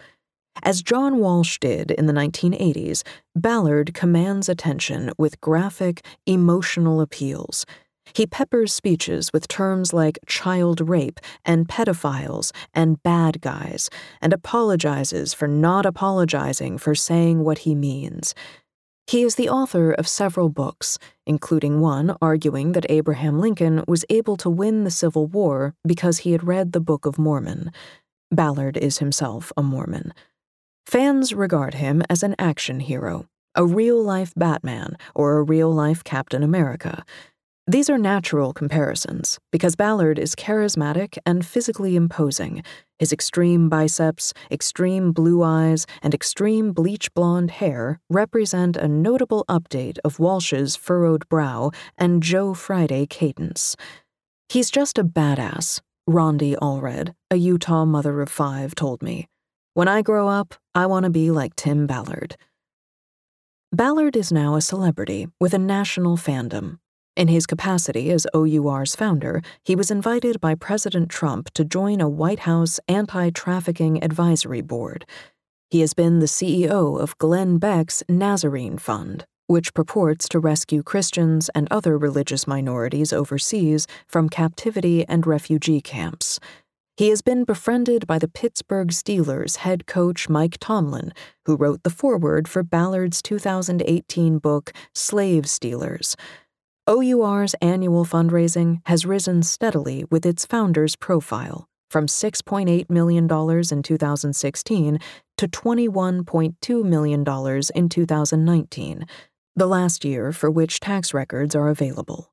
[0.63, 3.03] As John Walsh did in the 1980s,
[3.35, 7.67] Ballard commands attention with graphic, emotional appeals.
[8.15, 13.91] He peppers speeches with terms like child rape and pedophiles and bad guys,
[14.23, 18.35] and apologizes for not apologizing for saying what he means.
[19.07, 24.37] He is the author of several books, including one arguing that Abraham Lincoln was able
[24.39, 27.71] to win the Civil War because he had read the Book of Mormon.
[28.33, 30.13] Ballard is himself a Mormon.
[30.87, 33.27] Fans regard him as an action hero,
[33.57, 37.05] a real life Batman, or a real life Captain America.
[37.67, 42.63] These are natural comparisons because Ballard is charismatic and physically imposing.
[43.01, 49.99] His extreme biceps, extreme blue eyes, and extreme bleach blonde hair represent a notable update
[50.05, 53.75] of Walsh's furrowed brow and Joe Friday cadence.
[54.49, 59.27] He's just a badass, Rondi Allred, a Utah mother of five, told me.
[59.77, 62.39] When I grow up, I want to be like Tim Ballard.
[63.71, 66.79] Ballard is now a celebrity with a national fandom.
[67.15, 72.09] In his capacity as OUR's founder, he was invited by President Trump to join a
[72.09, 75.05] White House anti trafficking advisory board.
[75.69, 81.51] He has been the CEO of Glenn Beck's Nazarene Fund, which purports to rescue Christians
[81.55, 86.41] and other religious minorities overseas from captivity and refugee camps.
[86.97, 91.13] He has been befriended by the Pittsburgh Steelers head coach Mike Tomlin,
[91.45, 96.17] who wrote the foreword for Ballard's 2018 book, Slave Stealers.
[96.89, 104.99] OUR's annual fundraising has risen steadily with its founder's profile, from $6.8 million in 2016
[105.37, 109.07] to $21.2 million in 2019,
[109.55, 112.33] the last year for which tax records are available.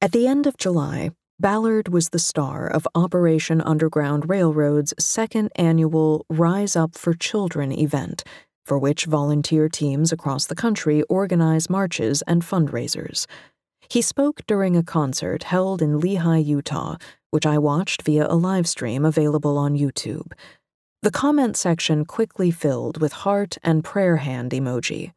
[0.00, 6.24] At the end of July, Ballard was the star of Operation Underground Railroad's second annual
[6.30, 8.24] Rise Up for Children event,
[8.64, 13.26] for which volunteer teams across the country organize marches and fundraisers.
[13.90, 16.96] He spoke during a concert held in Lehi, Utah,
[17.30, 20.32] which I watched via a live stream available on YouTube.
[21.02, 25.12] The comment section quickly filled with heart and prayer hand emoji.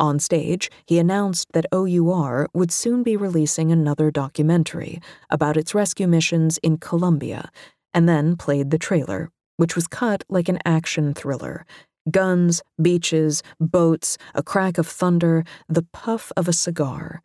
[0.00, 4.98] On stage, he announced that OUR would soon be releasing another documentary
[5.28, 7.50] about its rescue missions in Colombia,
[7.92, 11.66] and then played the trailer, which was cut like an action thriller.
[12.10, 17.20] Guns, beaches, boats, a crack of thunder, the puff of a cigar.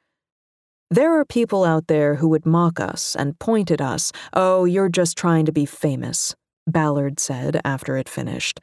[0.91, 4.89] There are people out there who would mock us and point at us, oh, you're
[4.89, 6.35] just trying to be famous,
[6.67, 8.59] Ballard said after it finished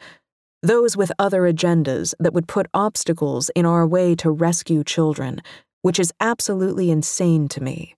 [0.62, 5.42] those with other agendas that would put obstacles in our way to rescue children,
[5.82, 7.94] which is absolutely insane to me.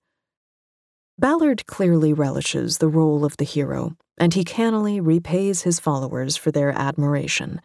[1.18, 6.50] Ballard clearly relishes the role of the hero, and he cannily repays his followers for
[6.50, 7.60] their admiration.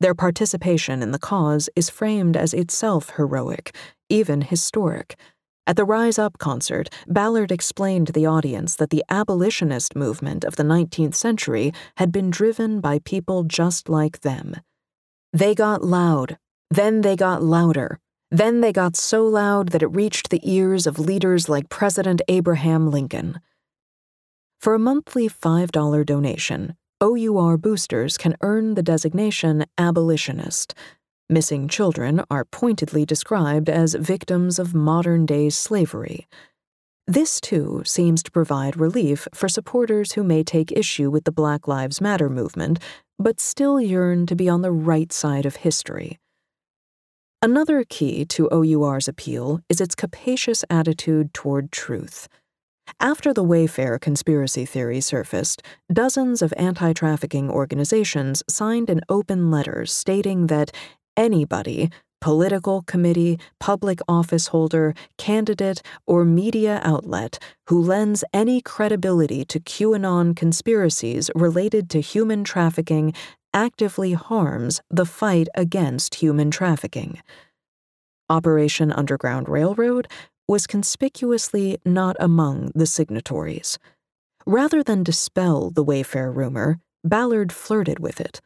[0.00, 3.74] Their participation in the cause is framed as itself heroic,
[4.08, 5.16] even historic
[5.68, 10.56] at the Rise Up concert, Ballard explained to the audience that the abolitionist movement of
[10.56, 14.56] the 19th century had been driven by people just like them.
[15.34, 16.38] They got loud,
[16.70, 17.98] then they got louder,
[18.30, 22.90] then they got so loud that it reached the ears of leaders like President Abraham
[22.90, 23.38] Lincoln.
[24.58, 30.74] For a monthly $5 donation, OUR boosters can earn the designation abolitionist
[31.30, 36.26] Missing children are pointedly described as victims of modern day slavery.
[37.06, 41.68] This, too, seems to provide relief for supporters who may take issue with the Black
[41.68, 42.78] Lives Matter movement,
[43.18, 46.18] but still yearn to be on the right side of history.
[47.42, 52.26] Another key to OUR's appeal is its capacious attitude toward truth.
[53.00, 55.62] After the Wayfair conspiracy theory surfaced,
[55.92, 60.72] dozens of anti trafficking organizations signed an open letter stating that
[61.18, 61.90] anybody,
[62.22, 70.34] political committee, public office holder, candidate, or media outlet who lends any credibility to QAnon
[70.34, 73.12] conspiracies related to human trafficking
[73.52, 77.20] actively harms the fight against human trafficking.
[78.30, 80.06] Operation Underground Railroad,
[80.48, 83.78] was conspicuously not among the signatories.
[84.46, 88.40] Rather than dispel the Wayfair rumor, Ballard flirted with it.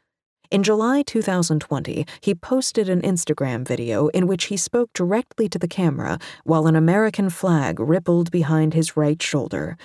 [0.53, 5.67] In July 2020, he posted an Instagram video in which he spoke directly to the
[5.67, 9.79] camera while an American flag rippled behind his right shoulder.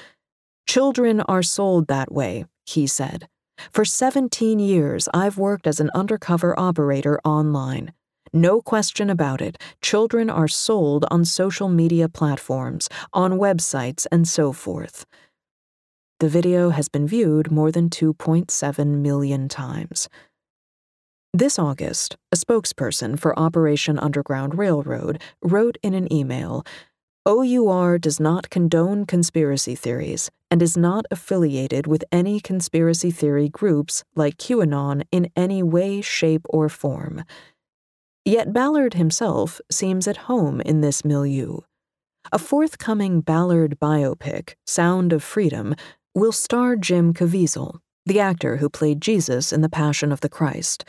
[0.67, 3.29] Children are sold that way, he said.
[3.71, 7.93] For 17 years, I've worked as an undercover operator online.
[8.33, 14.51] No question about it, children are sold on social media platforms, on websites, and so
[14.51, 15.05] forth.
[16.19, 20.09] The video has been viewed more than 2.7 million times.
[21.37, 26.65] This August, a spokesperson for Operation Underground Railroad wrote in an email
[27.27, 34.03] OUR does not condone conspiracy theories and is not affiliated with any conspiracy theory groups
[34.15, 37.23] like QAnon in any way, shape, or form.
[38.25, 41.59] Yet Ballard himself seems at home in this milieu.
[42.31, 45.75] A forthcoming Ballard biopic, Sound of Freedom,
[46.15, 47.77] will star Jim Caviezel,
[48.07, 50.83] the actor who played Jesus in The Passion of the Christ.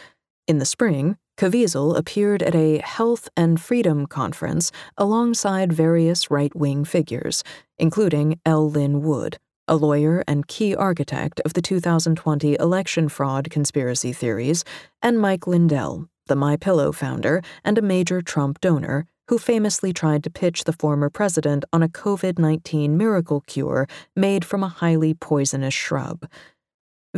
[0.49, 6.87] In the spring, Caviezel appeared at a health and freedom conference alongside various right wing
[6.87, 7.45] figures,
[7.79, 8.71] including L.
[8.71, 9.37] Lin Wood,
[9.69, 14.65] a lawyer and key architect of the 2020 election fraud conspiracy theories,
[15.03, 20.25] and Mike Lindell, the My Pillow founder and a major Trump donor, who famously tried
[20.25, 23.87] to pitch the former president on a COVID 19 miracle cure
[24.17, 26.27] made from a highly poisonous shrub.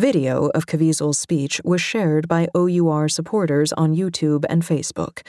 [0.00, 5.20] Video of Caviezel's speech was shared by OUR supporters on YouTube and Facebook.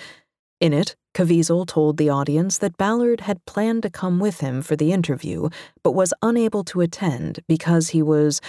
[0.61, 4.77] In it, Caviezel told the audience that Ballard had planned to come with him for
[4.77, 5.49] the interview,
[5.83, 8.39] but was unable to attend because he was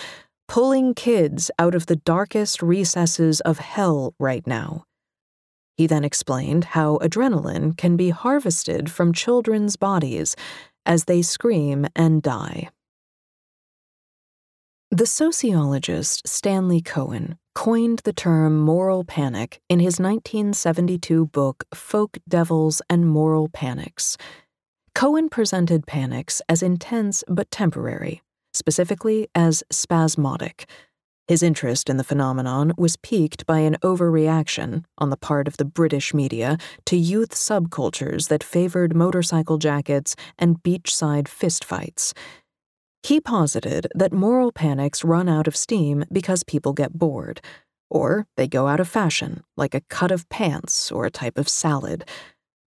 [0.46, 4.84] pulling kids out of the darkest recesses of hell right now.
[5.76, 10.36] He then explained how adrenaline can be harvested from children's bodies
[10.86, 12.68] as they scream and die.
[14.94, 22.82] The sociologist Stanley Cohen coined the term moral panic in his 1972 book Folk Devils
[22.90, 24.18] and Moral Panics.
[24.94, 28.20] Cohen presented panics as intense but temporary,
[28.52, 30.68] specifically as spasmodic.
[31.26, 35.64] His interest in the phenomenon was piqued by an overreaction on the part of the
[35.64, 42.12] British media to youth subcultures that favored motorcycle jackets and beachside fistfights
[43.02, 47.40] he posited that moral panics run out of steam because people get bored,
[47.90, 51.48] or they go out of fashion, like a cut of pants or a type of
[51.48, 52.04] salad,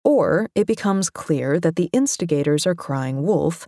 [0.03, 3.65] or it becomes clear that the instigators are crying wolf,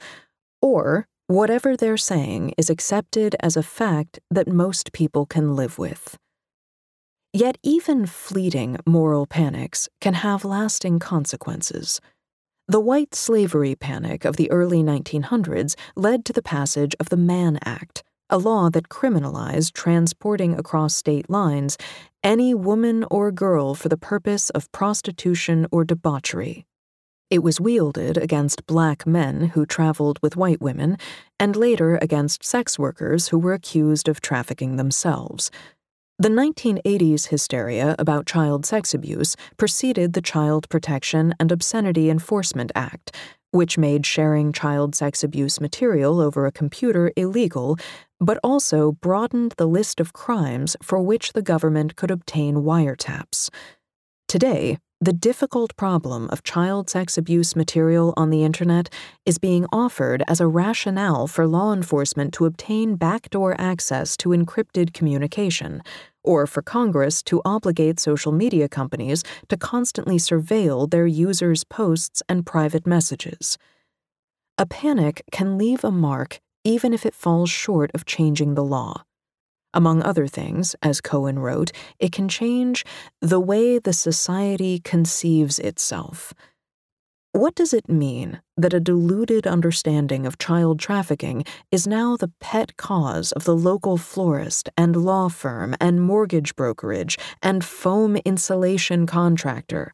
[0.61, 6.17] or whatever they're saying is accepted as a fact that most people can live with.
[7.33, 12.01] Yet, even fleeting moral panics can have lasting consequences.
[12.71, 17.59] The white slavery panic of the early 1900s led to the passage of the Mann
[17.65, 21.77] Act, a law that criminalized transporting across state lines
[22.23, 26.65] any woman or girl for the purpose of prostitution or debauchery.
[27.29, 30.95] It was wielded against black men who traveled with white women,
[31.37, 35.51] and later against sex workers who were accused of trafficking themselves.
[36.21, 43.15] The 1980s hysteria about child sex abuse preceded the Child Protection and Obscenity Enforcement Act,
[43.49, 47.75] which made sharing child sex abuse material over a computer illegal,
[48.19, 53.49] but also broadened the list of crimes for which the government could obtain wiretaps.
[54.27, 58.87] Today, the difficult problem of child sex abuse material on the internet
[59.25, 64.93] is being offered as a rationale for law enforcement to obtain backdoor access to encrypted
[64.93, 65.81] communication,
[66.23, 72.45] or for Congress to obligate social media companies to constantly surveil their users' posts and
[72.45, 73.57] private messages.
[74.59, 79.03] A panic can leave a mark even if it falls short of changing the law.
[79.73, 82.85] Among other things, as Cohen wrote, it can change
[83.21, 86.33] the way the society conceives itself.
[87.33, 92.75] What does it mean that a diluted understanding of child trafficking is now the pet
[92.75, 99.93] cause of the local florist and law firm and mortgage brokerage and foam insulation contractor?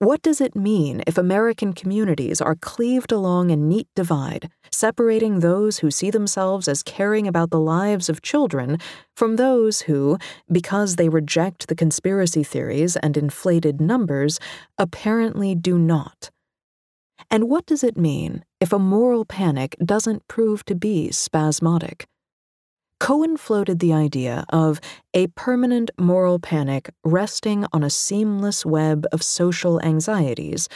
[0.00, 5.78] What does it mean if American communities are cleaved along a neat divide, separating those
[5.78, 8.78] who see themselves as caring about the lives of children
[9.16, 10.18] from those who,
[10.50, 14.40] because they reject the conspiracy theories and inflated numbers,
[14.78, 16.30] apparently do not?
[17.30, 22.08] And what does it mean if a moral panic doesn't prove to be spasmodic?
[23.00, 24.80] Cohen floated the idea of
[25.12, 30.68] a permanent moral panic resting on a seamless web of social anxieties,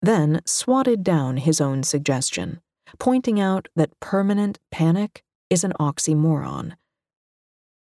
[0.00, 2.60] then swatted down his own suggestion,
[2.98, 6.74] pointing out that permanent panic is an oxymoron.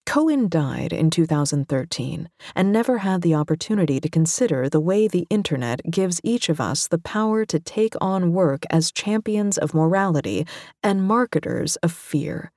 [0.05, 5.81] Cohen died in 2013 and never had the opportunity to consider the way the internet
[5.91, 10.47] gives each of us the power to take on work as champions of morality
[10.83, 12.53] and marketers of fear.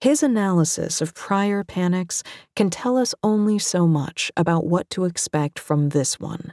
[0.00, 2.22] His analysis of prior panics
[2.54, 6.52] can tell us only so much about what to expect from this one.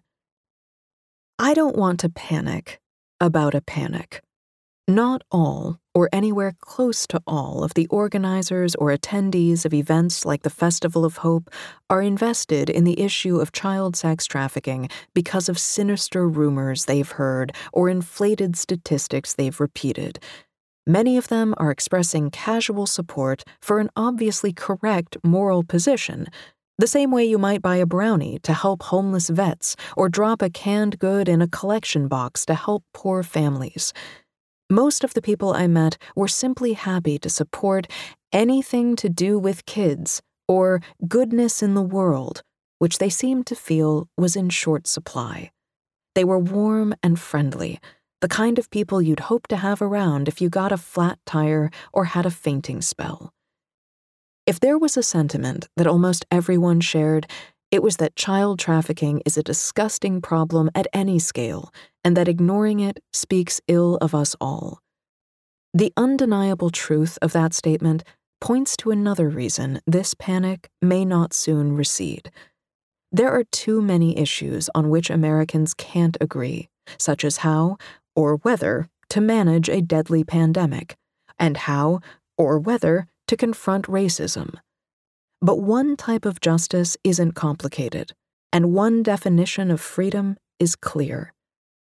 [1.37, 2.79] I don't want to panic
[3.19, 4.21] about a panic.
[4.87, 10.43] Not all, or anywhere close to all, of the organizers or attendees of events like
[10.43, 11.49] the Festival of Hope
[11.89, 17.53] are invested in the issue of child sex trafficking because of sinister rumors they've heard
[17.71, 20.19] or inflated statistics they've repeated.
[20.85, 26.27] Many of them are expressing casual support for an obviously correct moral position,
[26.77, 30.49] the same way you might buy a brownie to help homeless vets or drop a
[30.49, 33.93] canned good in a collection box to help poor families.
[34.69, 37.87] Most of the people I met were simply happy to support
[38.33, 42.41] anything to do with kids or goodness in the world,
[42.79, 45.51] which they seemed to feel was in short supply.
[46.15, 47.79] They were warm and friendly,
[48.23, 51.69] the kind of people you'd hope to have around if you got a flat tire
[51.91, 53.33] or had a fainting spell.
[54.47, 57.27] If there was a sentiment that almost everyone shared,
[57.69, 62.79] it was that child trafficking is a disgusting problem at any scale, and that ignoring
[62.79, 64.79] it speaks ill of us all.
[65.73, 68.05] The undeniable truth of that statement
[68.39, 72.31] points to another reason this panic may not soon recede.
[73.11, 77.77] There are too many issues on which Americans can't agree, such as how,
[78.15, 80.95] or whether, to manage a deadly pandemic,
[81.37, 81.99] and how,
[82.37, 84.55] or whether, to confront racism.
[85.41, 88.13] But one type of justice isn't complicated,
[88.51, 91.33] and one definition of freedom is clear.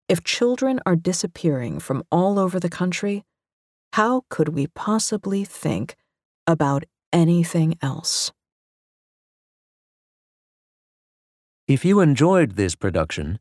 [0.09, 3.25] If children are disappearing from all over the country,
[3.93, 5.97] how could we possibly think
[6.47, 8.33] about anything else?
[11.67, 13.41] If you enjoyed this production,